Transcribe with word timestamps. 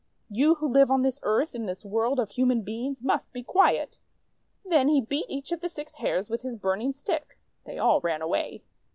You 0.31 0.55
who 0.55 0.67
live 0.67 0.89
on 0.89 1.03
this 1.03 1.19
earth, 1.21 1.53
in 1.53 1.67
this 1.67 1.85
world 1.85 2.19
of 2.19 2.31
human 2.31 2.63
beings, 2.63 3.03
must 3.03 3.31
be 3.31 3.43
quiet." 3.43 3.99
Then 4.65 4.87
he 4.87 4.99
beat 4.99 5.27
each 5.29 5.51
of 5.51 5.61
the 5.61 5.69
six 5.69 5.97
Hares 5.97 6.27
with 6.27 6.41
his 6.41 6.55
burning 6.57 6.91
stick. 6.91 7.37
They 7.67 7.77
all 7.77 8.01
ran 8.01 8.23
away. 8.23 8.63